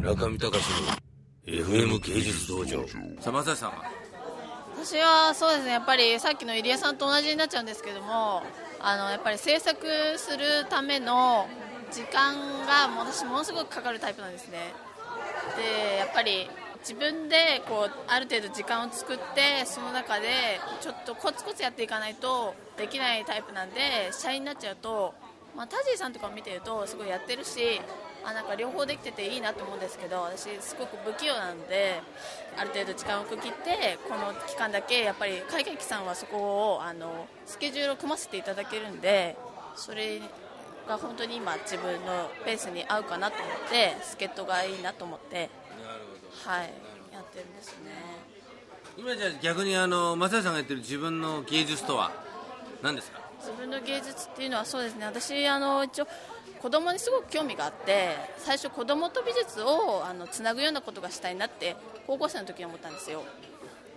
[0.00, 2.86] 中見隆の FM 芸術道場。
[3.20, 3.70] さあさん。
[3.70, 3.84] は
[4.74, 8.42] 私はそうですねやっぱりさっきの入江さんと同じになっちゃうんですけども
[8.80, 9.86] あのやっぱり制作
[10.16, 11.46] するための
[11.92, 12.34] 時間
[12.66, 14.72] がもう私ものすごくかかるタイプなんですね。
[15.56, 16.48] でやっぱり
[16.80, 20.28] 自分でこうある程度時間を作ってその中で
[20.80, 25.12] ちょっとコツコツやっていかないとできないタイプなんで社員になっちゃうと、
[25.54, 27.82] まあ、タジーさんとかを見てるとすごいやってるし
[28.24, 32.00] あなんか両方できてていいなと思うんですけど私すごく不器用なので
[32.56, 39.36] ある程度時間を区切ってこの期間だけやっぱり海外機さんはそこをあのスケジュールを組ませていただけるんで
[39.76, 40.20] それ
[40.86, 46.00] が本当に今自分のペースに合うかなと思って助っ人がいいなと思ってなる
[46.44, 46.72] ほどはい
[47.12, 47.90] やってるんですね。
[48.96, 52.10] 今じゃあ逆にあの松橋さんがやってる自分の芸術とは
[52.82, 53.20] 何ですか？
[53.40, 55.06] 自分の芸術っていうのはそうですね。
[55.06, 56.06] 私あの一応
[56.60, 61.74] 子供にすごく興味があって最初子供と美術をあのつなぐようなことがしたいなって
[62.06, 63.22] 高校生の時に思ったんですよ。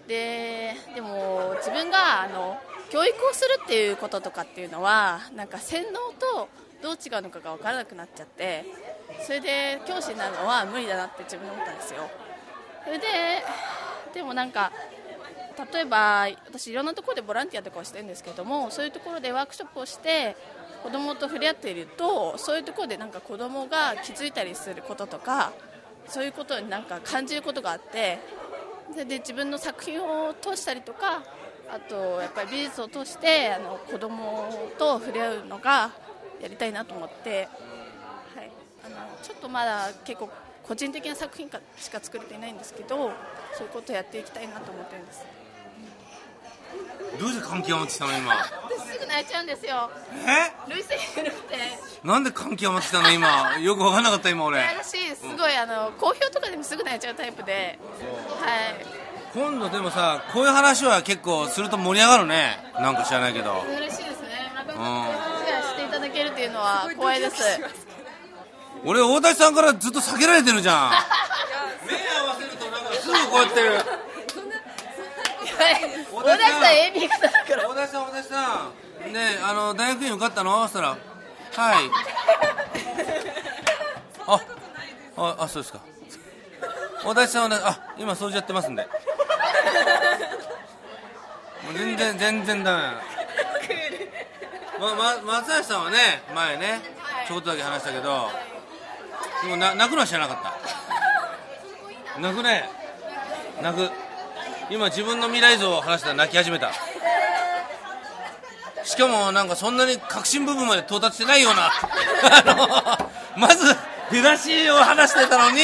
[0.07, 2.57] ででも自分があの
[2.89, 6.49] 教育をするっていうこととかっていうのはなんか洗脳と
[6.81, 8.65] どう違うのかが分からなくなっちゃって
[9.25, 12.09] それで教師になるのは無理だなって自分で思ったんですよ。
[12.85, 13.05] それで
[14.13, 14.71] でもなんか
[15.73, 20.35] 例えば私いろんなところでボランティアとかをしてるんですけどもそういうところでワークショップをして
[20.81, 25.53] 子供と触れ合っているとそういうところでなんか子供が気づいたりすることとか
[26.07, 28.19] そういうことになんか感じることがあって
[28.91, 31.23] それで自分の作品を通したりとか
[31.69, 35.91] あとやっぱり美術を通してあの子供と触れ合うのが
[36.41, 37.47] やりたいなと思って、
[38.35, 38.51] はい、
[38.85, 40.29] あのちょっとまだ結構
[40.63, 43.11] 個人的な作品しか作れていないんですけど
[43.53, 45.42] そういうことをやっていきたいなと思ってるんです。
[47.23, 48.35] どうして感極まってきたの今？
[48.43, 49.89] すぐ泣いちゃうんですよ。
[50.27, 50.51] え？
[50.67, 51.55] 涙腺緩くて。
[52.03, 53.57] なんで感極まってきたの今？
[53.59, 54.59] よく分かんなかった今俺。
[54.59, 57.79] 私すごいあの好評とかでもすぐ泣いちゃうタイプで。
[58.41, 58.85] はい。
[59.33, 62.57] 今度でもさこういう話は結構すると盛り上がるね。
[62.75, 63.63] なんか知らないけど。
[63.69, 64.51] 嬉しいですね。
[64.53, 65.07] また話
[65.49, 67.41] がしていただけるっていうのは光栄です。
[68.83, 70.91] 俺大谷さんからずっと避けられてるじゃん。
[71.87, 74.12] 目合わせるとなんかすぐこうやって
[76.23, 76.61] 小田さん
[76.95, 77.67] AB 型だから。
[77.69, 78.69] 大谷さん大谷さ
[79.09, 79.13] ん。
[79.13, 80.61] ねあの大学院受かったの？
[80.63, 80.89] そしたら。
[80.89, 80.99] はい。
[84.25, 84.39] あ
[85.17, 85.81] ああそうですか。
[87.03, 88.83] 大谷さんはあ今掃除やってますんで。
[88.83, 88.89] も
[91.71, 93.01] う全然全然ダメなの。
[94.79, 95.97] ま、ま、松橋さんはね
[96.33, 96.79] 前ね
[97.27, 98.29] ちょっとだけ話したけど
[99.43, 100.37] でもな泣くのは知らなかっ
[102.15, 102.21] た。
[102.21, 102.69] 泣くね。
[103.61, 103.91] 泣く。
[104.69, 106.71] 今自分の未来像を話したら泣き始めた。
[108.83, 111.71] しかもなんかそんなに核心部分まで到達してないような。
[111.71, 113.75] あのまず
[114.11, 115.61] 出だしを話してたのに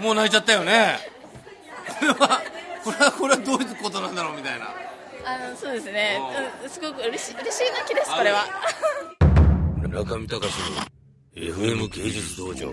[0.00, 0.98] もう泣いちゃったよね。
[2.00, 2.42] これは
[2.84, 4.66] これはこれはどういうことなんだろうみたいな。
[5.24, 6.20] あのそうですね、
[6.62, 8.46] うん、すごく嬉しい嬉しい泣きですこれは。
[9.88, 10.82] 中見隆の
[11.34, 12.72] FM 芸術道場